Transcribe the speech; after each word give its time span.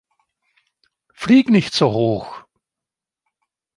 Flieg 1.13 1.51
nicht 1.51 1.75
so 1.75 1.91
hoch! 1.91 2.39